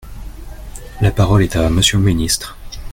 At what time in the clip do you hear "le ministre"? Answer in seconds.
1.99-2.57